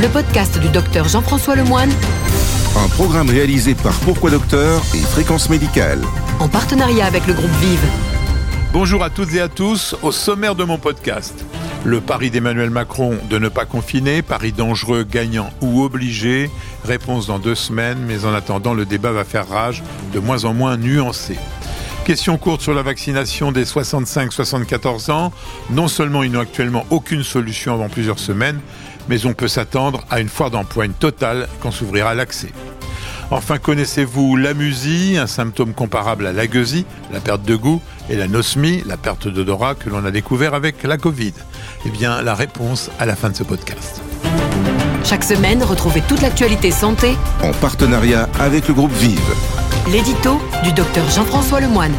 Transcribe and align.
le 0.00 0.08
podcast 0.08 0.58
du 0.58 0.68
docteur 0.68 1.08
Jean-François 1.08 1.56
Lemoine, 1.56 1.90
Un 2.76 2.88
programme 2.88 3.28
réalisé 3.30 3.74
par 3.74 3.92
Pourquoi 4.00 4.30
Docteur 4.30 4.82
et 4.94 4.98
Fréquence 4.98 5.48
Médicale. 5.48 6.00
en 6.40 6.48
partenariat 6.48 7.06
avec 7.06 7.26
le 7.26 7.34
groupe 7.34 7.50
Vive. 7.60 7.80
Bonjour 8.72 9.04
à 9.04 9.10
toutes 9.10 9.32
et 9.34 9.40
à 9.40 9.48
tous, 9.48 9.94
au 10.02 10.10
sommaire 10.10 10.54
de 10.56 10.64
mon 10.64 10.78
podcast. 10.78 11.44
Le 11.84 12.00
pari 12.00 12.30
d'Emmanuel 12.30 12.70
Macron 12.70 13.18
de 13.30 13.38
ne 13.38 13.48
pas 13.48 13.66
confiner, 13.66 14.22
pari 14.22 14.52
dangereux, 14.52 15.04
gagnant 15.08 15.50
ou 15.60 15.82
obligé, 15.82 16.50
réponse 16.84 17.26
dans 17.26 17.38
deux 17.38 17.54
semaines, 17.54 17.98
mais 18.06 18.24
en 18.24 18.34
attendant 18.34 18.74
le 18.74 18.86
débat 18.86 19.12
va 19.12 19.24
faire 19.24 19.48
rage, 19.48 19.82
de 20.12 20.18
moins 20.18 20.44
en 20.44 20.54
moins 20.54 20.76
nuancé. 20.76 21.36
Question 22.04 22.36
courte 22.36 22.60
sur 22.60 22.74
la 22.74 22.82
vaccination 22.82 23.50
des 23.52 23.64
65-74 23.64 25.10
ans. 25.10 25.32
Non 25.70 25.88
seulement 25.88 26.22
ils 26.22 26.30
n'ont 26.30 26.40
actuellement 26.40 26.84
aucune 26.90 27.22
solution 27.22 27.72
avant 27.72 27.88
plusieurs 27.88 28.18
semaines, 28.18 28.60
mais 29.08 29.26
on 29.26 29.32
peut 29.34 29.48
s'attendre 29.48 30.04
à 30.10 30.20
une 30.20 30.28
foire 30.28 30.50
d'empoigne 30.50 30.92
totale 30.92 31.48
quand 31.60 31.70
s'ouvrira 31.70 32.14
l'accès. 32.14 32.52
Enfin, 33.30 33.58
connaissez-vous 33.58 34.36
l'amusie, 34.36 35.16
un 35.18 35.26
symptôme 35.26 35.72
comparable 35.72 36.26
à 36.26 36.32
la 36.32 36.46
gueusie, 36.46 36.84
la 37.12 37.20
perte 37.20 37.42
de 37.42 37.56
goût, 37.56 37.80
et 38.10 38.16
la 38.16 38.28
nosmie, 38.28 38.82
la 38.86 38.96
perte 38.98 39.28
d'odorat 39.28 39.74
que 39.74 39.88
l'on 39.88 40.04
a 40.04 40.10
découvert 40.10 40.54
avec 40.54 40.82
la 40.82 40.98
Covid? 40.98 41.32
Eh 41.86 41.90
bien, 41.90 42.20
la 42.22 42.34
réponse 42.34 42.90
à 42.98 43.06
la 43.06 43.16
fin 43.16 43.30
de 43.30 43.36
ce 43.36 43.42
podcast. 43.42 44.02
Chaque 45.04 45.24
semaine, 45.24 45.62
retrouvez 45.62 46.02
toute 46.02 46.20
l'actualité 46.22 46.70
santé, 46.70 47.16
En 47.42 47.52
partenariat 47.52 48.28
avec 48.38 48.68
le 48.68 48.74
groupe 48.74 48.92
Vive. 48.92 49.20
l'édito 49.90 50.40
du 50.62 50.72
docteur 50.72 51.08
Jean-François 51.10 51.60
Lemoine. 51.60 51.94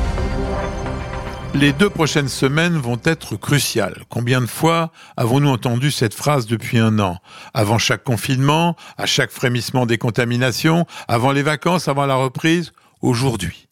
Les 1.55 1.71
deux 1.71 1.89
prochaines 1.89 2.27
semaines 2.27 2.75
vont 2.75 2.99
être 3.05 3.37
cruciales. 3.37 4.03
Combien 4.09 4.41
de 4.41 4.45
fois 4.45 4.91
avons-nous 5.15 5.49
entendu 5.49 5.89
cette 5.89 6.13
phrase 6.13 6.47
depuis 6.47 6.79
un 6.79 6.99
an? 6.99 7.19
Avant 7.53 7.77
chaque 7.77 8.03
confinement, 8.03 8.75
à 8.97 9.05
chaque 9.05 9.31
frémissement 9.31 9.85
des 9.85 9.97
contaminations, 9.97 10.85
avant 11.07 11.31
les 11.31 11.43
vacances, 11.43 11.87
avant 11.87 12.05
la 12.05 12.15
reprise, 12.15 12.73
aujourd'hui. 13.01 13.70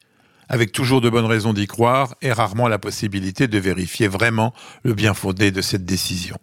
Avec 0.47 0.71
toujours 0.71 1.01
de 1.01 1.09
bonnes 1.09 1.25
raisons 1.25 1.51
d'y 1.51 1.67
croire 1.67 2.15
et 2.21 2.31
rarement 2.31 2.69
la 2.69 2.79
possibilité 2.79 3.49
de 3.49 3.59
vérifier 3.59 4.07
vraiment 4.07 4.53
le 4.83 4.93
bien 4.93 5.13
fondé 5.13 5.51
de 5.51 5.61
cette 5.61 5.83
décision. 5.83 6.37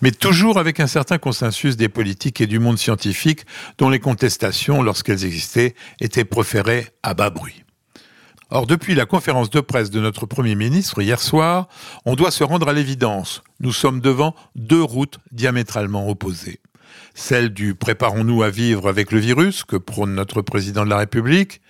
Mais 0.00 0.12
toujours 0.12 0.58
avec 0.58 0.80
un 0.80 0.86
certain 0.86 1.18
consensus 1.18 1.76
des 1.76 1.90
politiques 1.90 2.40
et 2.40 2.46
du 2.46 2.58
monde 2.58 2.78
scientifique 2.78 3.44
dont 3.76 3.90
les 3.90 4.00
contestations, 4.00 4.82
lorsqu'elles 4.82 5.26
existaient, 5.26 5.74
étaient 6.00 6.24
proférées 6.24 6.88
à 7.02 7.12
bas 7.12 7.28
bruit. 7.28 7.64
Or, 8.52 8.66
depuis 8.66 8.96
la 8.96 9.06
conférence 9.06 9.48
de 9.50 9.60
presse 9.60 9.90
de 9.90 10.00
notre 10.00 10.26
Premier 10.26 10.56
ministre 10.56 11.00
hier 11.00 11.20
soir, 11.20 11.68
on 12.04 12.16
doit 12.16 12.32
se 12.32 12.42
rendre 12.42 12.68
à 12.68 12.72
l'évidence. 12.72 13.42
Nous 13.60 13.72
sommes 13.72 14.00
devant 14.00 14.34
deux 14.56 14.82
routes 14.82 15.20
diamétralement 15.30 16.08
opposées. 16.08 16.58
Celle 17.14 17.50
du 17.50 17.76
préparons-nous 17.76 18.42
à 18.42 18.50
vivre 18.50 18.88
avec 18.88 19.12
le 19.12 19.20
virus 19.20 19.62
que 19.62 19.76
prône 19.76 20.14
notre 20.14 20.42
président 20.42 20.84
de 20.84 20.90
la 20.90 20.98
République, 20.98 21.60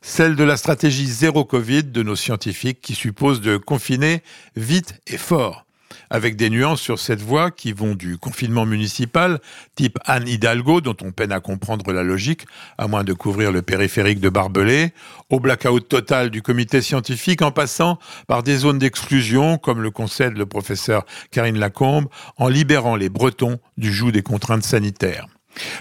celle 0.00 0.36
de 0.36 0.44
la 0.44 0.56
stratégie 0.56 1.06
zéro 1.06 1.44
Covid 1.44 1.84
de 1.84 2.02
nos 2.04 2.16
scientifiques 2.16 2.80
qui 2.80 2.94
suppose 2.94 3.40
de 3.40 3.56
confiner 3.56 4.22
vite 4.54 5.00
et 5.08 5.18
fort 5.18 5.66
avec 6.10 6.36
des 6.36 6.50
nuances 6.50 6.80
sur 6.80 6.98
cette 6.98 7.20
voie 7.20 7.50
qui 7.50 7.72
vont 7.72 7.94
du 7.94 8.18
confinement 8.18 8.66
municipal, 8.66 9.40
type 9.74 9.98
Anne 10.04 10.28
Hidalgo, 10.28 10.80
dont 10.80 10.96
on 11.02 11.12
peine 11.12 11.32
à 11.32 11.40
comprendre 11.40 11.92
la 11.92 12.02
logique, 12.02 12.46
à 12.78 12.88
moins 12.88 13.04
de 13.04 13.12
couvrir 13.12 13.52
le 13.52 13.62
périphérique 13.62 14.20
de 14.20 14.28
Barbelé, 14.28 14.92
au 15.30 15.40
blackout 15.40 15.88
total 15.88 16.30
du 16.30 16.42
comité 16.42 16.80
scientifique, 16.80 17.42
en 17.42 17.50
passant 17.50 17.98
par 18.26 18.42
des 18.42 18.56
zones 18.56 18.78
d'exclusion, 18.78 19.58
comme 19.58 19.82
le 19.82 19.90
concède 19.90 20.36
le 20.36 20.46
professeur 20.46 21.04
Karine 21.30 21.58
Lacombe, 21.58 22.06
en 22.36 22.48
libérant 22.48 22.96
les 22.96 23.08
Bretons 23.08 23.58
du 23.76 23.92
joug 23.92 24.10
des 24.10 24.22
contraintes 24.22 24.64
sanitaires. 24.64 25.26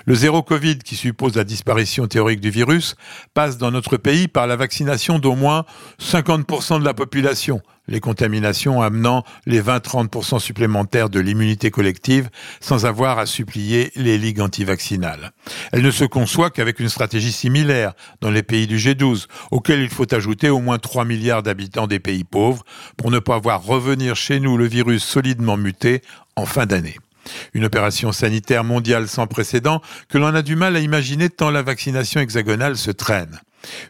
Le 0.05 0.15
zéro 0.15 0.43
Covid, 0.43 0.79
qui 0.79 0.95
suppose 0.95 1.35
la 1.35 1.43
disparition 1.43 2.07
théorique 2.07 2.41
du 2.41 2.49
virus, 2.49 2.95
passe 3.33 3.57
dans 3.57 3.71
notre 3.71 3.97
pays 3.97 4.27
par 4.27 4.47
la 4.47 4.55
vaccination 4.55 5.19
d'au 5.19 5.35
moins 5.35 5.65
50% 5.99 6.79
de 6.79 6.85
la 6.85 6.93
population, 6.93 7.61
les 7.87 7.99
contaminations 7.99 8.81
amenant 8.81 9.23
les 9.45 9.61
20-30% 9.61 10.39
supplémentaires 10.39 11.09
de 11.09 11.19
l'immunité 11.19 11.71
collective 11.71 12.29
sans 12.59 12.85
avoir 12.85 13.19
à 13.19 13.25
supplier 13.25 13.91
les 13.95 14.17
ligues 14.17 14.41
antivaccinales. 14.41 15.31
Elle 15.71 15.81
ne 15.81 15.91
se 15.91 16.05
conçoit 16.05 16.49
qu'avec 16.49 16.79
une 16.79 16.89
stratégie 16.89 17.31
similaire 17.31 17.93
dans 18.21 18.31
les 18.31 18.43
pays 18.43 18.67
du 18.67 18.77
G12, 18.77 19.27
auquel 19.51 19.81
il 19.81 19.89
faut 19.89 20.13
ajouter 20.13 20.49
au 20.49 20.59
moins 20.59 20.79
3 20.79 21.05
milliards 21.05 21.43
d'habitants 21.43 21.87
des 21.87 21.99
pays 21.99 22.23
pauvres 22.23 22.63
pour 22.97 23.11
ne 23.11 23.19
pas 23.19 23.39
voir 23.39 23.63
revenir 23.63 24.15
chez 24.15 24.39
nous 24.39 24.57
le 24.57 24.67
virus 24.67 25.03
solidement 25.03 25.57
muté 25.57 26.01
en 26.35 26.45
fin 26.45 26.65
d'année. 26.65 26.97
Une 27.53 27.65
opération 27.65 28.11
sanitaire 28.11 28.63
mondiale 28.63 29.07
sans 29.07 29.27
précédent 29.27 29.81
que 30.09 30.17
l'on 30.17 30.33
a 30.33 30.41
du 30.41 30.55
mal 30.55 30.75
à 30.75 30.79
imaginer 30.79 31.29
tant 31.29 31.51
la 31.51 31.61
vaccination 31.61 32.21
hexagonale 32.21 32.77
se 32.77 32.91
traîne. 32.91 33.41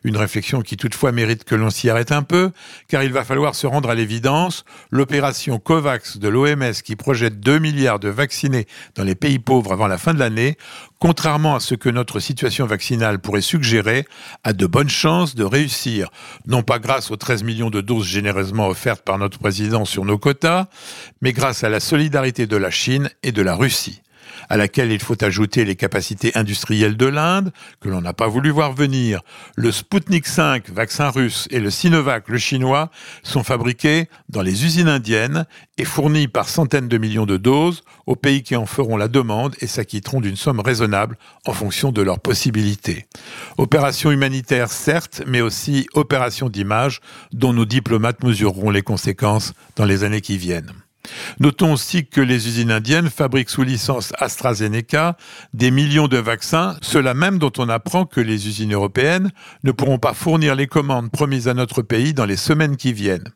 Une 0.03 0.17
réflexion 0.17 0.61
qui 0.61 0.77
toutefois 0.77 1.11
mérite 1.11 1.43
que 1.43 1.55
l'on 1.55 1.69
s'y 1.69 1.89
arrête 1.89 2.11
un 2.11 2.23
peu, 2.23 2.51
car 2.87 3.03
il 3.03 3.11
va 3.11 3.23
falloir 3.23 3.55
se 3.55 3.67
rendre 3.67 3.89
à 3.89 3.95
l'évidence, 3.95 4.65
l'opération 4.89 5.59
COVAX 5.59 6.17
de 6.17 6.27
l'OMS 6.27 6.73
qui 6.83 6.95
projette 6.95 7.39
2 7.39 7.59
milliards 7.59 7.99
de 7.99 8.09
vaccinés 8.09 8.67
dans 8.95 9.03
les 9.03 9.15
pays 9.15 9.39
pauvres 9.39 9.73
avant 9.73 9.87
la 9.87 9.97
fin 9.97 10.13
de 10.13 10.19
l'année, 10.19 10.57
contrairement 10.99 11.55
à 11.55 11.59
ce 11.59 11.75
que 11.75 11.89
notre 11.89 12.19
situation 12.19 12.65
vaccinale 12.65 13.19
pourrait 13.19 13.41
suggérer, 13.41 14.05
a 14.43 14.53
de 14.53 14.65
bonnes 14.65 14.89
chances 14.89 15.35
de 15.35 15.43
réussir, 15.43 16.09
non 16.45 16.63
pas 16.63 16.79
grâce 16.79 17.11
aux 17.11 17.17
13 17.17 17.43
millions 17.43 17.69
de 17.69 17.81
doses 17.81 18.07
généreusement 18.07 18.67
offertes 18.67 19.03
par 19.03 19.17
notre 19.17 19.39
président 19.39 19.85
sur 19.85 20.05
nos 20.05 20.17
quotas, 20.17 20.67
mais 21.21 21.33
grâce 21.33 21.63
à 21.63 21.69
la 21.69 21.79
solidarité 21.79 22.47
de 22.47 22.57
la 22.57 22.71
Chine 22.71 23.09
et 23.23 23.31
de 23.31 23.41
la 23.41 23.55
Russie 23.55 24.01
à 24.49 24.57
laquelle 24.57 24.91
il 24.91 25.01
faut 25.01 25.21
ajouter 25.23 25.65
les 25.65 25.75
capacités 25.75 26.31
industrielles 26.35 26.97
de 26.97 27.05
l'Inde, 27.05 27.51
que 27.79 27.89
l'on 27.89 28.01
n'a 28.01 28.13
pas 28.13 28.27
voulu 28.27 28.49
voir 28.49 28.73
venir. 28.73 29.21
Le 29.55 29.71
Sputnik 29.71 30.27
5, 30.27 30.69
vaccin 30.69 31.09
russe, 31.09 31.47
et 31.51 31.59
le 31.59 31.69
Sinovac, 31.69 32.29
le 32.29 32.37
chinois, 32.37 32.89
sont 33.23 33.43
fabriqués 33.43 34.09
dans 34.29 34.41
les 34.41 34.65
usines 34.65 34.87
indiennes 34.87 35.45
et 35.77 35.85
fournis 35.85 36.27
par 36.27 36.47
centaines 36.47 36.87
de 36.87 36.97
millions 36.97 37.25
de 37.25 37.37
doses 37.37 37.83
aux 38.05 38.15
pays 38.15 38.43
qui 38.43 38.55
en 38.55 38.65
feront 38.65 38.97
la 38.97 39.07
demande 39.07 39.55
et 39.61 39.67
s'acquitteront 39.67 40.21
d'une 40.21 40.35
somme 40.35 40.59
raisonnable 40.59 41.17
en 41.45 41.53
fonction 41.53 41.91
de 41.91 42.01
leurs 42.01 42.19
possibilités. 42.19 43.05
Opération 43.57 44.11
humanitaire, 44.11 44.69
certes, 44.69 45.23
mais 45.27 45.41
aussi 45.41 45.88
opération 45.93 46.49
d'image 46.49 46.99
dont 47.31 47.53
nos 47.53 47.65
diplomates 47.65 48.23
mesureront 48.23 48.69
les 48.69 48.81
conséquences 48.81 49.53
dans 49.75 49.85
les 49.85 50.03
années 50.03 50.21
qui 50.21 50.38
viennent. 50.38 50.71
Notons 51.39 51.73
aussi 51.73 52.06
que 52.06 52.22
les 52.22 52.47
usines 52.47 52.72
indiennes 52.72 53.09
fabriquent 53.09 53.50
sous 53.50 53.63
licence 53.63 54.13
AstraZeneca 54.19 55.17
des 55.53 55.72
millions 55.72 56.07
de 56.07 56.17
vaccins, 56.17 56.78
cela 56.81 57.13
même 57.13 57.39
dont 57.39 57.51
on 57.57 57.69
apprend 57.69 58.06
que 58.06 58.22
les 58.22 58.47
usines 58.47 58.73
européennes 58.73 59.31
ne 59.63 59.72
pourront 59.72 60.00
pas 60.00 60.13
fournir 60.13 60.56
les 60.56 60.67
commandes 60.67 61.12
promises 61.12 61.47
à 61.47 61.53
notre 61.53 61.81
pays 61.81 62.13
dans 62.13 62.25
les 62.25 62.38
semaines 62.38 62.78
qui 62.78 62.94
viennent. 62.94 63.31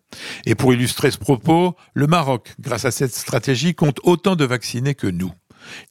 Et 0.45 0.55
pour 0.55 0.73
illustrer 0.73 1.11
ce 1.11 1.17
propos, 1.17 1.75
le 1.93 2.07
Maroc, 2.07 2.53
grâce 2.59 2.85
à 2.85 2.91
cette 2.91 3.13
stratégie, 3.13 3.75
compte 3.75 3.99
autant 4.03 4.35
de 4.35 4.45
vaccinés 4.45 4.95
que 4.95 5.07
nous. 5.07 5.31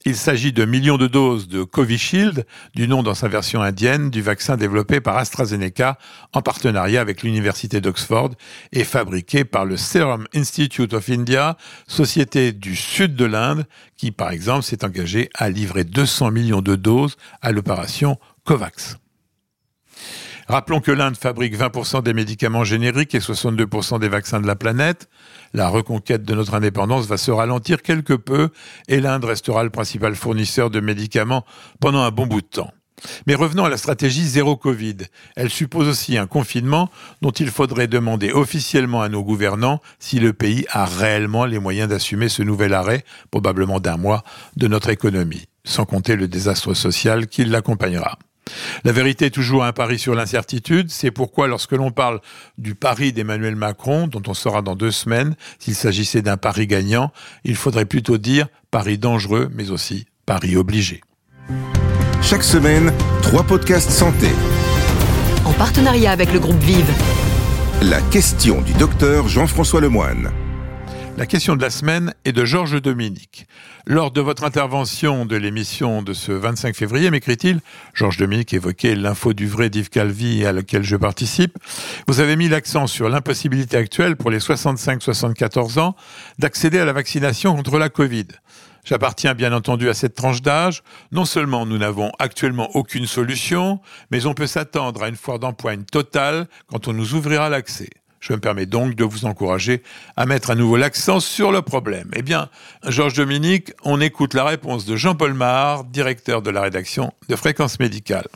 Il 0.04 0.16
s'agit 0.16 0.52
de 0.52 0.64
millions 0.64 0.98
de 0.98 1.06
doses 1.06 1.48
de 1.48 1.62
Covishield, 1.62 2.46
du 2.74 2.88
nom 2.88 3.02
dans 3.02 3.14
sa 3.14 3.28
version 3.28 3.62
indienne 3.62 4.10
du 4.10 4.22
vaccin 4.22 4.56
développé 4.56 5.00
par 5.00 5.16
AstraZeneca 5.16 5.98
en 6.32 6.42
partenariat 6.42 7.00
avec 7.00 7.22
l'Université 7.22 7.80
d'Oxford 7.80 8.30
et 8.72 8.84
fabriqué 8.84 9.44
par 9.44 9.64
le 9.64 9.76
Serum 9.76 10.26
Institute 10.34 10.92
of 10.94 11.08
India, 11.08 11.56
société 11.86 12.52
du 12.52 12.76
sud 12.76 13.16
de 13.16 13.24
l'Inde, 13.24 13.66
qui 13.96 14.10
par 14.10 14.30
exemple 14.30 14.64
s'est 14.64 14.84
engagée 14.84 15.30
à 15.34 15.50
livrer 15.50 15.84
200 15.84 16.30
millions 16.30 16.62
de 16.62 16.76
doses 16.76 17.16
à 17.42 17.52
l'opération 17.52 18.18
COVAX. 18.44 18.98
Rappelons 20.48 20.80
que 20.80 20.92
l'Inde 20.92 21.16
fabrique 21.16 21.56
20% 21.56 22.02
des 22.02 22.12
médicaments 22.12 22.64
génériques 22.64 23.14
et 23.14 23.18
62% 23.18 23.98
des 23.98 24.08
vaccins 24.08 24.40
de 24.40 24.46
la 24.46 24.56
planète. 24.56 25.08
La 25.52 25.68
reconquête 25.68 26.24
de 26.24 26.34
notre 26.34 26.54
indépendance 26.54 27.06
va 27.06 27.16
se 27.16 27.30
ralentir 27.30 27.82
quelque 27.82 28.14
peu 28.14 28.50
et 28.88 29.00
l'Inde 29.00 29.24
restera 29.24 29.64
le 29.64 29.70
principal 29.70 30.14
fournisseur 30.14 30.70
de 30.70 30.80
médicaments 30.80 31.44
pendant 31.80 32.02
un 32.02 32.10
bon 32.10 32.26
bout 32.26 32.42
de 32.42 32.46
temps. 32.46 32.72
Mais 33.26 33.34
revenons 33.34 33.64
à 33.64 33.68
la 33.68 33.76
stratégie 33.76 34.24
zéro 34.24 34.56
Covid. 34.56 34.96
Elle 35.36 35.50
suppose 35.50 35.88
aussi 35.88 36.16
un 36.16 36.26
confinement 36.26 36.90
dont 37.22 37.30
il 37.30 37.50
faudrait 37.50 37.88
demander 37.88 38.30
officiellement 38.32 39.02
à 39.02 39.08
nos 39.08 39.22
gouvernants 39.22 39.80
si 39.98 40.20
le 40.20 40.32
pays 40.32 40.66
a 40.70 40.84
réellement 40.84 41.44
les 41.44 41.58
moyens 41.58 41.88
d'assumer 41.88 42.28
ce 42.28 42.42
nouvel 42.42 42.72
arrêt, 42.72 43.04
probablement 43.30 43.80
d'un 43.80 43.96
mois, 43.96 44.22
de 44.56 44.68
notre 44.68 44.90
économie, 44.90 45.46
sans 45.64 45.86
compter 45.86 46.16
le 46.16 46.28
désastre 46.28 46.74
social 46.74 47.26
qui 47.26 47.44
l'accompagnera. 47.44 48.18
La 48.84 48.92
vérité 48.92 49.26
est 49.26 49.30
toujours 49.30 49.64
un 49.64 49.72
pari 49.72 49.98
sur 49.98 50.14
l'incertitude. 50.14 50.90
C'est 50.90 51.10
pourquoi 51.10 51.48
lorsque 51.48 51.72
l'on 51.72 51.90
parle 51.90 52.20
du 52.58 52.74
pari 52.74 53.12
d'Emmanuel 53.12 53.56
Macron, 53.56 54.06
dont 54.06 54.22
on 54.26 54.34
saura 54.34 54.62
dans 54.62 54.76
deux 54.76 54.90
semaines 54.90 55.34
s'il 55.58 55.74
s'agissait 55.74 56.22
d'un 56.22 56.36
pari 56.36 56.66
gagnant, 56.66 57.12
il 57.44 57.56
faudrait 57.56 57.86
plutôt 57.86 58.18
dire 58.18 58.48
pari 58.70 58.98
dangereux, 58.98 59.50
mais 59.54 59.70
aussi 59.70 60.06
pari 60.26 60.56
obligé. 60.56 61.00
Chaque 62.22 62.42
semaine, 62.42 62.92
trois 63.22 63.42
podcasts 63.42 63.90
santé. 63.90 64.28
En 65.44 65.52
partenariat 65.52 66.10
avec 66.10 66.32
le 66.32 66.40
groupe 66.40 66.60
Vive. 66.60 66.90
La 67.82 68.00
question 68.00 68.62
du 68.62 68.72
docteur 68.74 69.28
Jean-François 69.28 69.80
Lemoine. 69.80 70.32
La 71.16 71.26
question 71.26 71.54
de 71.54 71.62
la 71.62 71.70
semaine 71.70 72.12
est 72.24 72.32
de 72.32 72.44
Georges 72.44 72.82
Dominique. 72.82 73.46
Lors 73.86 74.10
de 74.10 74.20
votre 74.20 74.42
intervention 74.42 75.26
de 75.26 75.36
l'émission 75.36 76.02
de 76.02 76.12
ce 76.12 76.32
25 76.32 76.74
février, 76.74 77.08
m'écrit-il, 77.10 77.60
Georges 77.94 78.16
Dominique 78.16 78.52
évoquait 78.52 78.96
l'info 78.96 79.32
du 79.32 79.46
vrai 79.46 79.70
d'Yves 79.70 79.90
Calvi 79.90 80.44
à 80.44 80.52
laquelle 80.52 80.82
je 80.82 80.96
participe, 80.96 81.56
vous 82.08 82.18
avez 82.18 82.34
mis 82.34 82.48
l'accent 82.48 82.88
sur 82.88 83.08
l'impossibilité 83.08 83.76
actuelle 83.76 84.16
pour 84.16 84.32
les 84.32 84.40
65-74 84.40 85.78
ans 85.78 85.94
d'accéder 86.40 86.80
à 86.80 86.84
la 86.84 86.92
vaccination 86.92 87.54
contre 87.54 87.78
la 87.78 87.90
Covid. 87.90 88.26
J'appartiens 88.84 89.34
bien 89.34 89.52
entendu 89.52 89.88
à 89.88 89.94
cette 89.94 90.16
tranche 90.16 90.42
d'âge. 90.42 90.82
Non 91.12 91.24
seulement 91.24 91.64
nous 91.64 91.78
n'avons 91.78 92.10
actuellement 92.18 92.70
aucune 92.74 93.06
solution, 93.06 93.80
mais 94.10 94.26
on 94.26 94.34
peut 94.34 94.48
s'attendre 94.48 95.04
à 95.04 95.08
une 95.08 95.16
foire 95.16 95.38
d'empoigne 95.38 95.84
totale 95.84 96.48
quand 96.66 96.88
on 96.88 96.92
nous 96.92 97.14
ouvrira 97.14 97.48
l'accès. 97.48 97.88
Je 98.26 98.32
me 98.32 98.38
permets 98.38 98.64
donc 98.64 98.94
de 98.94 99.04
vous 99.04 99.26
encourager 99.26 99.82
à 100.16 100.24
mettre 100.24 100.50
à 100.50 100.54
nouveau 100.54 100.78
l'accent 100.78 101.20
sur 101.20 101.52
le 101.52 101.60
problème. 101.60 102.10
Eh 102.16 102.22
bien, 102.22 102.48
Georges 102.88 103.12
Dominique, 103.12 103.72
on 103.82 104.00
écoute 104.00 104.32
la 104.32 104.44
réponse 104.44 104.86
de 104.86 104.96
Jean-Paul 104.96 105.34
Mahar, 105.34 105.84
directeur 105.84 106.40
de 106.40 106.48
la 106.48 106.62
rédaction 106.62 107.12
de 107.28 107.36
Fréquence 107.36 107.78
Médicale. 107.78 108.26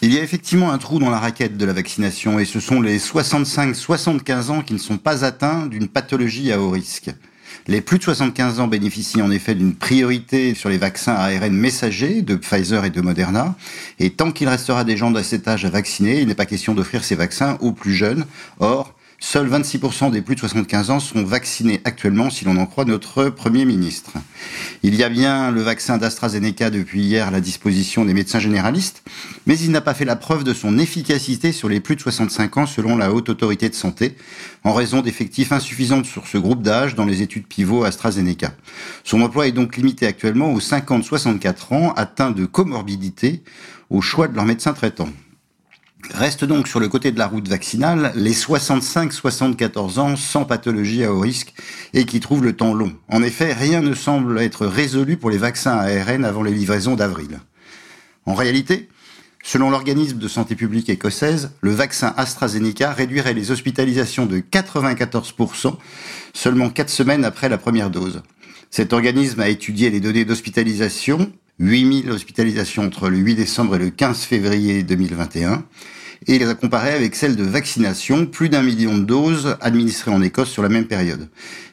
Il 0.00 0.12
y 0.12 0.18
a 0.18 0.22
effectivement 0.24 0.72
un 0.72 0.78
trou 0.78 0.98
dans 0.98 1.10
la 1.10 1.20
raquette 1.20 1.56
de 1.56 1.64
la 1.64 1.72
vaccination 1.72 2.40
et 2.40 2.44
ce 2.44 2.58
sont 2.58 2.80
les 2.80 2.98
65-75 2.98 4.50
ans 4.50 4.62
qui 4.62 4.72
ne 4.72 4.78
sont 4.78 4.98
pas 4.98 5.24
atteints 5.24 5.66
d'une 5.66 5.86
pathologie 5.86 6.50
à 6.50 6.60
haut 6.60 6.70
risque. 6.70 7.12
Les 7.68 7.80
plus 7.80 7.98
de 7.98 8.02
75 8.02 8.58
ans 8.58 8.66
bénéficient 8.66 9.22
en 9.22 9.30
effet 9.30 9.54
d'une 9.54 9.74
priorité 9.74 10.54
sur 10.54 10.68
les 10.68 10.78
vaccins 10.78 11.14
ARN 11.14 11.52
messagers 11.52 12.22
de 12.22 12.34
Pfizer 12.34 12.84
et 12.84 12.90
de 12.90 13.00
Moderna. 13.00 13.54
Et 14.00 14.10
tant 14.10 14.32
qu'il 14.32 14.48
restera 14.48 14.82
des 14.82 14.96
gens 14.96 15.12
de 15.12 15.22
cet 15.22 15.46
âge 15.46 15.64
à 15.64 15.70
vacciner, 15.70 16.20
il 16.20 16.26
n'est 16.26 16.34
pas 16.34 16.46
question 16.46 16.74
d'offrir 16.74 17.04
ces 17.04 17.14
vaccins 17.14 17.58
aux 17.60 17.70
plus 17.72 17.94
jeunes. 17.94 18.26
Or, 18.58 18.94
Seuls 19.24 19.48
26% 19.48 20.10
des 20.10 20.20
plus 20.20 20.34
de 20.34 20.40
75 20.40 20.90
ans 20.90 20.98
sont 20.98 21.22
vaccinés 21.22 21.80
actuellement, 21.84 22.28
si 22.28 22.44
l'on 22.44 22.56
en 22.56 22.66
croit 22.66 22.84
notre 22.84 23.28
Premier 23.28 23.64
ministre. 23.64 24.14
Il 24.82 24.96
y 24.96 25.04
a 25.04 25.08
bien 25.08 25.52
le 25.52 25.62
vaccin 25.62 25.96
d'AstraZeneca 25.96 26.70
depuis 26.70 27.02
hier 27.02 27.28
à 27.28 27.30
la 27.30 27.40
disposition 27.40 28.04
des 28.04 28.14
médecins 28.14 28.40
généralistes, 28.40 29.04
mais 29.46 29.56
il 29.56 29.70
n'a 29.70 29.80
pas 29.80 29.94
fait 29.94 30.04
la 30.04 30.16
preuve 30.16 30.42
de 30.42 30.52
son 30.52 30.76
efficacité 30.76 31.52
sur 31.52 31.68
les 31.68 31.78
plus 31.78 31.94
de 31.94 32.00
65 32.00 32.56
ans 32.56 32.66
selon 32.66 32.96
la 32.96 33.12
Haute 33.12 33.28
Autorité 33.28 33.68
de 33.68 33.76
Santé, 33.76 34.16
en 34.64 34.74
raison 34.74 35.02
d'effectifs 35.02 35.52
insuffisants 35.52 36.02
sur 36.02 36.26
ce 36.26 36.36
groupe 36.36 36.60
d'âge 36.60 36.96
dans 36.96 37.06
les 37.06 37.22
études 37.22 37.46
pivot 37.46 37.84
AstraZeneca. 37.84 38.52
Son 39.04 39.22
emploi 39.22 39.46
est 39.46 39.52
donc 39.52 39.76
limité 39.76 40.08
actuellement 40.08 40.52
aux 40.52 40.60
50-64 40.60 41.74
ans 41.74 41.92
atteints 41.92 42.32
de 42.32 42.44
comorbidité 42.44 43.44
au 43.88 44.00
choix 44.00 44.26
de 44.26 44.34
leur 44.34 44.46
médecin 44.46 44.72
traitant. 44.72 45.08
Reste 46.10 46.44
donc 46.44 46.68
sur 46.68 46.80
le 46.80 46.88
côté 46.88 47.12
de 47.12 47.18
la 47.18 47.26
route 47.26 47.48
vaccinale 47.48 48.12
les 48.16 48.34
65-74 48.34 49.98
ans 49.98 50.16
sans 50.16 50.44
pathologie 50.44 51.04
à 51.04 51.12
haut 51.12 51.20
risque 51.20 51.54
et 51.94 52.04
qui 52.04 52.20
trouvent 52.20 52.44
le 52.44 52.54
temps 52.54 52.74
long. 52.74 52.92
En 53.08 53.22
effet, 53.22 53.52
rien 53.52 53.80
ne 53.80 53.94
semble 53.94 54.40
être 54.40 54.66
résolu 54.66 55.16
pour 55.16 55.30
les 55.30 55.38
vaccins 55.38 55.78
ARN 55.78 56.24
avant 56.24 56.42
les 56.42 56.52
livraisons 56.52 56.96
d'avril. 56.96 57.40
En 58.26 58.34
réalité, 58.34 58.88
selon 59.42 59.70
l'organisme 59.70 60.18
de 60.18 60.28
santé 60.28 60.54
publique 60.54 60.88
écossaise, 60.88 61.52
le 61.60 61.72
vaccin 61.72 62.12
AstraZeneca 62.16 62.92
réduirait 62.92 63.34
les 63.34 63.50
hospitalisations 63.50 64.26
de 64.26 64.38
94% 64.38 65.76
seulement 66.34 66.68
4 66.68 66.90
semaines 66.90 67.24
après 67.24 67.48
la 67.48 67.58
première 67.58 67.90
dose. 67.90 68.22
Cet 68.70 68.92
organisme 68.92 69.40
a 69.40 69.48
étudié 69.48 69.90
les 69.90 70.00
données 70.00 70.24
d'hospitalisation 70.24 71.32
8000 71.62 72.10
hospitalisations 72.10 72.82
entre 72.82 73.08
le 73.08 73.18
8 73.18 73.36
décembre 73.36 73.76
et 73.76 73.78
le 73.78 73.90
15 73.90 74.24
février 74.24 74.82
2021 74.82 75.62
et 76.26 76.38
les 76.38 76.48
a 76.48 76.54
comparées 76.54 76.92
avec 76.92 77.14
celles 77.14 77.36
de 77.36 77.44
vaccination, 77.44 78.26
plus 78.26 78.48
d'un 78.48 78.62
million 78.62 78.98
de 78.98 79.04
doses 79.04 79.56
administrées 79.60 80.10
en 80.10 80.22
Écosse 80.22 80.50
sur 80.50 80.62
la 80.62 80.68
même 80.68 80.86
période. 80.86 81.28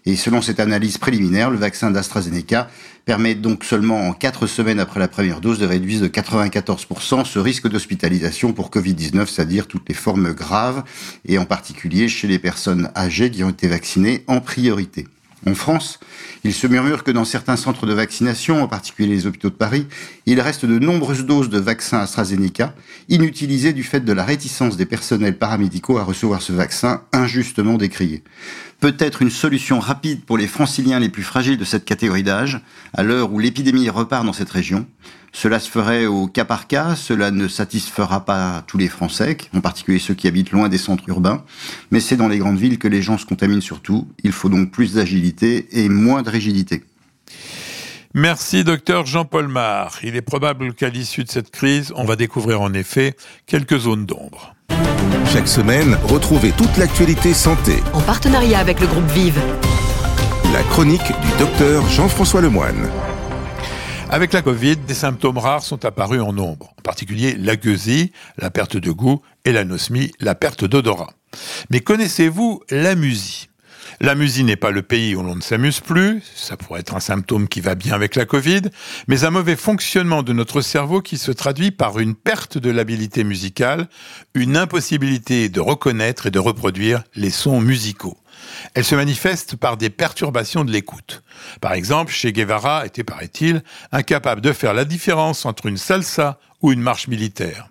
Et 0.06 0.15
selon 0.15 0.41
cette 0.41 0.59
analyse 0.59 0.97
préliminaire, 0.97 1.50
le 1.50 1.57
vaccin 1.57 1.89
d'AstraZeneca 1.89 2.69
permet 3.06 3.33
donc 3.33 3.63
seulement 3.63 4.07
en 4.07 4.13
4 4.13 4.45
semaines 4.45 4.80
après 4.80 5.00
la 5.00 5.07
première 5.07 5.41
dose 5.41 5.57
de 5.57 5.65
réduire 5.65 6.01
de 6.01 6.07
94% 6.07 7.25
ce 7.25 7.39
risque 7.39 7.68
d'hospitalisation 7.68 8.53
pour 8.53 8.69
Covid-19, 8.69 9.25
c'est-à-dire 9.27 9.68
toutes 9.68 9.89
les 9.89 9.95
formes 9.95 10.33
graves, 10.33 10.83
et 11.25 11.39
en 11.39 11.45
particulier 11.45 12.07
chez 12.07 12.27
les 12.27 12.39
personnes 12.39 12.92
âgées 12.95 13.31
qui 13.31 13.44
ont 13.44 13.50
été 13.50 13.68
vaccinées 13.68 14.24
en 14.27 14.39
priorité. 14.39 15.07
En 15.47 15.56
France, 15.56 16.00
il 16.44 16.53
se 16.53 16.68
murmure 16.68 17.03
que 17.03 17.12
dans 17.12 17.24
certains 17.24 17.56
centres 17.56 17.86
de 17.86 17.94
vaccination, 17.94 18.62
en 18.62 18.68
particulier 18.68 19.07
les 19.07 19.25
hôpitaux 19.25 19.50
de 19.50 19.56
Paris, 19.56 19.88
il 20.25 20.41
reste 20.41 20.65
de 20.65 20.80
nombreuses 20.80 21.25
doses 21.25 21.50
de 21.50 21.59
vaccins 21.59 22.00
AstraZeneca 22.00 22.75
inutilisées 23.07 23.74
du 23.74 23.83
fait 23.83 24.01
de 24.01 24.13
la 24.13 24.25
réticence 24.25 24.75
des 24.75 24.86
personnels 24.86 25.38
paramédicaux 25.38 25.97
à 25.97 26.03
recevoir 26.03 26.41
ce 26.41 26.51
vaccin 26.51 27.03
injustement 27.13 27.77
décrié. 27.77 28.24
Peut-être 28.79 29.21
une 29.21 29.29
solution 29.29 29.79
rapide 29.79 30.23
pour 30.23 30.37
les 30.37 30.47
franciliens 30.47 30.99
les 30.99 31.09
plus 31.09 31.23
fragiles 31.23 31.57
de 31.57 31.65
cette 31.65 31.83
catégorie 31.83 32.23
d'âge, 32.23 32.61
à 32.93 33.03
l'heure 33.03 33.33
où 33.33 33.39
l'épidémie 33.39 33.89
repart 33.89 34.25
dans 34.25 34.31
cette 34.31 34.49
région, 34.49 34.87
cela 35.33 35.59
se 35.59 35.69
ferait 35.69 36.05
au 36.05 36.27
cas 36.27 36.45
par 36.45 36.67
cas, 36.67 36.95
cela 36.95 37.29
ne 37.31 37.47
satisfera 37.47 38.25
pas 38.25 38.63
tous 38.67 38.77
les 38.77 38.87
Français, 38.87 39.37
en 39.53 39.61
particulier 39.61 39.99
ceux 39.99 40.13
qui 40.13 40.27
habitent 40.27 40.51
loin 40.51 40.69
des 40.69 40.77
centres 40.77 41.07
urbains, 41.09 41.43
mais 41.91 41.99
c'est 41.99 42.15
dans 42.15 42.29
les 42.29 42.37
grandes 42.37 42.57
villes 42.57 42.79
que 42.79 42.87
les 42.87 43.01
gens 43.01 43.17
se 43.17 43.25
contaminent 43.25 43.61
surtout. 43.61 44.07
Il 44.23 44.31
faut 44.31 44.49
donc 44.49 44.71
plus 44.71 44.93
d'agilité 44.93 45.67
et 45.71 45.89
moins 45.89 46.21
de 46.21 46.29
rigidité. 46.29 46.83
Merci, 48.15 48.63
docteur 48.63 49.05
Jean-Paul 49.05 49.47
Mar. 49.47 49.99
Il 50.03 50.15
est 50.15 50.21
probable 50.21 50.73
qu'à 50.73 50.89
l'issue 50.89 51.23
de 51.23 51.29
cette 51.29 51.51
crise, 51.51 51.93
on 51.95 52.05
va 52.05 52.15
découvrir 52.15 52.61
en 52.61 52.73
effet 52.73 53.15
quelques 53.45 53.77
zones 53.77 54.05
d'ombre. 54.05 54.55
Chaque 55.25 55.47
semaine, 55.47 55.97
retrouvez 56.03 56.51
toute 56.51 56.77
l'actualité 56.77 57.33
santé. 57.33 57.77
En 57.94 58.01
partenariat 58.01 58.59
avec 58.59 58.79
le 58.79 58.88
groupe 58.88 59.09
Vive. 59.11 59.39
La 60.53 60.63
chronique 60.63 61.06
du 61.21 61.38
docteur 61.38 61.88
Jean-François 61.88 62.41
Lemoine. 62.41 62.89
Avec 64.09 64.33
la 64.33 64.41
Covid, 64.41 64.77
des 64.77 64.95
symptômes 64.95 65.38
rares 65.38 65.63
sont 65.63 65.85
apparus 65.85 66.21
en 66.21 66.33
nombre, 66.33 66.73
en 66.79 66.81
particulier 66.81 67.35
la 67.38 67.56
gueusie, 67.56 68.11
la 68.39 68.50
perte 68.50 68.77
de 68.77 68.91
goût, 68.91 69.21
et 69.45 69.51
l'anosmie, 69.51 70.11
la 70.19 70.33
perte 70.33 70.65
d'odorat. 70.65 71.11
Mais 71.69 71.79
connaissez-vous 71.79 72.61
l'amusie 72.71 73.48
L'amusie 74.01 74.45
n'est 74.45 74.55
pas 74.55 74.71
le 74.71 74.81
pays 74.81 75.13
où 75.13 75.23
l'on 75.23 75.35
ne 75.35 75.41
s'amuse 75.41 75.81
plus, 75.81 76.21
ça 76.33 76.55
pourrait 76.55 76.79
être 76.79 76.95
un 76.95 77.01
symptôme 77.01 77.49
qui 77.49 77.59
va 77.59 77.75
bien 77.75 77.93
avec 77.93 78.15
la 78.15 78.25
Covid, 78.25 78.61
mais 79.09 79.25
un 79.25 79.29
mauvais 79.29 79.57
fonctionnement 79.57 80.23
de 80.23 80.31
notre 80.31 80.61
cerveau 80.61 81.01
qui 81.01 81.17
se 81.17 81.31
traduit 81.31 81.71
par 81.71 81.99
une 81.99 82.15
perte 82.15 82.57
de 82.57 82.71
l'habilité 82.71 83.25
musicale, 83.25 83.89
une 84.35 84.55
impossibilité 84.55 85.49
de 85.49 85.59
reconnaître 85.59 86.27
et 86.27 86.31
de 86.31 86.39
reproduire 86.39 87.03
les 87.15 87.29
sons 87.29 87.59
musicaux. 87.59 88.17
Elle 88.73 88.85
se 88.85 88.95
manifeste 88.95 89.57
par 89.57 89.75
des 89.75 89.89
perturbations 89.89 90.63
de 90.63 90.71
l'écoute. 90.71 91.21
Par 91.59 91.73
exemple, 91.73 92.13
chez 92.13 92.31
Guevara 92.31 92.85
était, 92.85 93.03
paraît-il, 93.03 93.63
incapable 93.91 94.39
de 94.39 94.53
faire 94.53 94.73
la 94.73 94.85
différence 94.85 95.45
entre 95.45 95.65
une 95.65 95.77
salsa 95.77 96.39
ou 96.61 96.71
une 96.71 96.81
marche 96.81 97.09
militaire. 97.09 97.68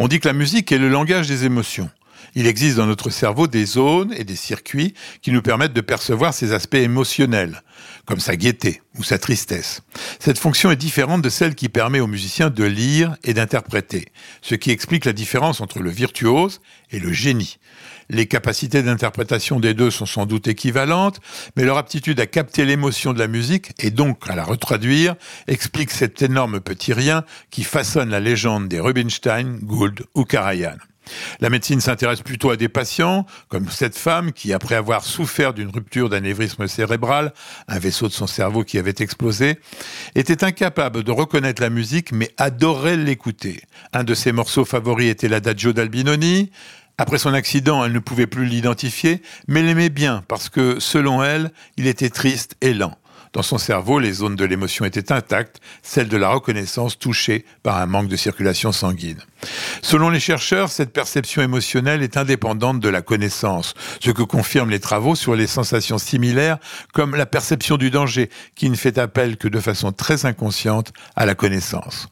On 0.00 0.08
dit 0.08 0.18
que 0.18 0.26
la 0.26 0.34
musique 0.34 0.72
est 0.72 0.78
le 0.78 0.88
langage 0.88 1.28
des 1.28 1.44
émotions. 1.44 1.90
Il 2.38 2.46
existe 2.46 2.76
dans 2.76 2.86
notre 2.86 3.10
cerveau 3.10 3.48
des 3.48 3.66
zones 3.66 4.14
et 4.16 4.22
des 4.22 4.36
circuits 4.36 4.94
qui 5.22 5.32
nous 5.32 5.42
permettent 5.42 5.72
de 5.72 5.80
percevoir 5.80 6.32
ces 6.32 6.52
aspects 6.52 6.76
émotionnels, 6.76 7.64
comme 8.06 8.20
sa 8.20 8.36
gaieté 8.36 8.80
ou 8.96 9.02
sa 9.02 9.18
tristesse. 9.18 9.82
Cette 10.20 10.38
fonction 10.38 10.70
est 10.70 10.76
différente 10.76 11.20
de 11.20 11.30
celle 11.30 11.56
qui 11.56 11.68
permet 11.68 11.98
aux 11.98 12.06
musiciens 12.06 12.48
de 12.48 12.62
lire 12.62 13.16
et 13.24 13.34
d'interpréter, 13.34 14.12
ce 14.40 14.54
qui 14.54 14.70
explique 14.70 15.04
la 15.04 15.12
différence 15.12 15.60
entre 15.60 15.80
le 15.80 15.90
virtuose 15.90 16.60
et 16.92 17.00
le 17.00 17.12
génie. 17.12 17.58
Les 18.08 18.26
capacités 18.26 18.84
d'interprétation 18.84 19.58
des 19.58 19.74
deux 19.74 19.90
sont 19.90 20.06
sans 20.06 20.24
doute 20.24 20.46
équivalentes, 20.46 21.18
mais 21.56 21.64
leur 21.64 21.76
aptitude 21.76 22.20
à 22.20 22.26
capter 22.26 22.64
l'émotion 22.64 23.12
de 23.12 23.18
la 23.18 23.26
musique 23.26 23.72
et 23.80 23.90
donc 23.90 24.30
à 24.30 24.36
la 24.36 24.44
retraduire 24.44 25.16
explique 25.48 25.90
cet 25.90 26.22
énorme 26.22 26.60
petit 26.60 26.92
rien 26.92 27.24
qui 27.50 27.64
façonne 27.64 28.10
la 28.10 28.20
légende 28.20 28.68
des 28.68 28.78
Rubinstein, 28.78 29.58
Gould 29.60 30.06
ou 30.14 30.22
Karajan. 30.22 30.76
La 31.40 31.50
médecine 31.50 31.80
s'intéresse 31.80 32.22
plutôt 32.22 32.50
à 32.50 32.56
des 32.56 32.68
patients, 32.68 33.26
comme 33.48 33.68
cette 33.70 33.96
femme 33.96 34.32
qui, 34.32 34.52
après 34.52 34.74
avoir 34.74 35.04
souffert 35.04 35.54
d'une 35.54 35.70
rupture 35.70 36.08
d'anévrisme 36.08 36.66
cérébral, 36.66 37.32
un 37.68 37.78
vaisseau 37.78 38.08
de 38.08 38.12
son 38.12 38.26
cerveau 38.26 38.64
qui 38.64 38.78
avait 38.78 38.94
explosé, 38.98 39.58
était 40.14 40.44
incapable 40.44 41.04
de 41.04 41.10
reconnaître 41.10 41.62
la 41.62 41.70
musique 41.70 42.12
mais 42.12 42.30
adorait 42.36 42.96
l'écouter. 42.96 43.62
Un 43.92 44.04
de 44.04 44.14
ses 44.14 44.32
morceaux 44.32 44.64
favoris 44.64 45.10
était 45.10 45.28
l'adagio 45.28 45.72
d'Albinoni, 45.72 46.50
après 47.00 47.18
son 47.18 47.32
accident, 47.32 47.84
elle 47.84 47.92
ne 47.92 48.00
pouvait 48.00 48.26
plus 48.26 48.44
l'identifier, 48.44 49.22
mais 49.46 49.62
l'aimait 49.62 49.88
bien 49.88 50.24
parce 50.26 50.48
que, 50.48 50.80
selon 50.80 51.22
elle, 51.22 51.52
il 51.76 51.86
était 51.86 52.10
triste 52.10 52.56
et 52.60 52.74
lent. 52.74 52.98
Dans 53.32 53.42
son 53.42 53.58
cerveau, 53.58 53.98
les 53.98 54.12
zones 54.12 54.36
de 54.36 54.44
l'émotion 54.44 54.84
étaient 54.84 55.12
intactes, 55.12 55.60
celles 55.82 56.08
de 56.08 56.16
la 56.16 56.28
reconnaissance 56.28 56.98
touchées 56.98 57.44
par 57.62 57.78
un 57.78 57.86
manque 57.86 58.08
de 58.08 58.16
circulation 58.16 58.72
sanguine. 58.72 59.18
Selon 59.82 60.10
les 60.10 60.20
chercheurs, 60.20 60.70
cette 60.70 60.92
perception 60.92 61.42
émotionnelle 61.42 62.02
est 62.02 62.16
indépendante 62.16 62.80
de 62.80 62.88
la 62.88 63.02
connaissance, 63.02 63.74
ce 64.00 64.10
que 64.10 64.22
confirment 64.22 64.70
les 64.70 64.80
travaux 64.80 65.14
sur 65.14 65.34
les 65.34 65.46
sensations 65.46 65.98
similaires 65.98 66.58
comme 66.92 67.14
la 67.14 67.26
perception 67.26 67.76
du 67.76 67.90
danger, 67.90 68.30
qui 68.54 68.70
ne 68.70 68.76
fait 68.76 68.98
appel 68.98 69.36
que 69.36 69.48
de 69.48 69.60
façon 69.60 69.92
très 69.92 70.26
inconsciente 70.26 70.92
à 71.16 71.26
la 71.26 71.34
connaissance. 71.34 72.08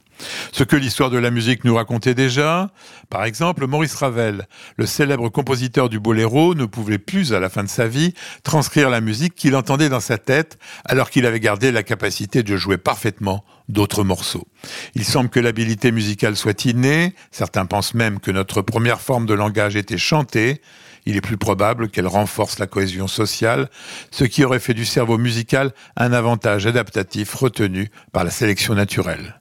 Ce 0.52 0.64
que 0.64 0.76
l'histoire 0.76 1.11
de 1.11 1.18
la 1.18 1.30
musique 1.30 1.64
nous 1.64 1.75
racontait 1.75 2.14
déjà, 2.14 2.70
par 3.11 3.25
exemple, 3.25 3.66
Maurice 3.66 3.94
Ravel, 3.94 4.46
le 4.76 4.87
célèbre 4.87 5.28
compositeur 5.28 5.88
du 5.88 6.00
boléro, 6.00 6.54
ne 6.54 6.64
pouvait 6.64 6.99
plus, 6.99 7.32
à 7.32 7.40
la 7.40 7.49
fin 7.49 7.62
de 7.62 7.68
sa 7.68 7.87
vie, 7.87 8.14
transcrire 8.42 8.90
la 8.90 9.00
musique 9.00 9.35
qu'il 9.35 9.54
entendait 9.56 9.88
dans 9.88 10.00
sa 10.00 10.18
tête, 10.18 10.58
alors 10.85 11.11
qu'il 11.11 11.26
avait 11.26 11.40
gardé 11.40 11.73
la 11.73 11.82
capacité 11.82 12.42
de 12.42 12.56
jouer 12.56 12.78
parfaitement 12.78 13.44
d'autres 13.68 14.04
morceaux. 14.04 14.46
Il 14.94 15.04
semble 15.04 15.28
que 15.28 15.40
l'habilité 15.40 15.92
musicale 15.92 16.37
soit 16.37 16.64
innée, 16.64 17.14
certains 17.30 17.66
pensent 17.66 17.94
même 17.94 18.20
que 18.20 18.30
notre 18.30 18.62
première 18.62 19.00
forme 19.00 19.26
de 19.26 19.35
langage 19.35 19.76
était 19.76 19.99
chantée, 19.99 20.61
il 21.06 21.16
est 21.16 21.20
plus 21.20 21.37
probable 21.37 21.88
qu'elle 21.88 22.08
renforce 22.08 22.58
la 22.58 22.66
cohésion 22.66 23.06
sociale, 23.06 23.70
ce 24.11 24.25
qui 24.25 24.44
aurait 24.44 24.61
fait 24.61 24.75
du 24.75 24.85
cerveau 24.85 25.18
musical 25.18 25.73
un 25.96 26.12
avantage 26.12 26.66
adaptatif 26.66 27.32
retenu 27.35 27.90
par 28.12 28.25
la 28.25 28.30
sélection 28.30 28.75
naturelle. 28.75 29.40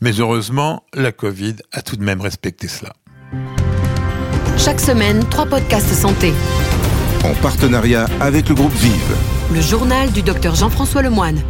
Mais 0.00 0.12
heureusement, 0.20 0.82
la 0.92 1.10
Covid 1.10 1.56
a 1.72 1.80
tout 1.80 1.96
de 1.96 2.04
même 2.04 2.20
respecté 2.20 2.68
cela. 2.68 2.92
Chaque 4.58 4.80
semaine, 4.80 5.24
trois 5.30 5.46
podcasts 5.46 5.92
santé. 5.94 6.32
En 7.24 7.34
partenariat 7.34 8.06
avec 8.20 8.48
le 8.48 8.54
groupe 8.54 8.74
Vive. 8.74 9.16
Le 9.54 9.60
journal 9.60 10.10
du 10.12 10.22
docteur 10.22 10.54
Jean-François 10.54 11.02
Lemoine. 11.02 11.40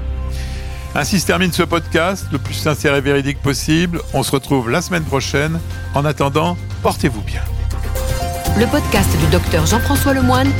Ainsi 0.94 1.20
se 1.20 1.26
termine 1.26 1.52
ce 1.52 1.62
podcast, 1.62 2.26
le 2.32 2.38
plus 2.38 2.54
sincère 2.54 2.94
et 2.94 3.00
véridique 3.00 3.42
possible. 3.42 4.00
On 4.14 4.22
se 4.22 4.30
retrouve 4.30 4.70
la 4.70 4.80
semaine 4.80 5.04
prochaine. 5.04 5.58
En 5.94 6.04
attendant, 6.04 6.56
portez-vous 6.82 7.22
bien. 7.22 7.42
Le 8.58 8.66
podcast 8.66 9.10
du 9.18 9.26
docteur 9.26 9.66
Jean-François 9.66 10.14
Lemoine. 10.14 10.50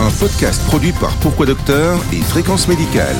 Un 0.00 0.10
podcast 0.18 0.62
produit 0.66 0.92
par 0.92 1.10
Pourquoi 1.16 1.46
Docteur 1.46 1.98
et 2.12 2.20
Fréquence 2.22 2.66
Médicale. 2.68 3.16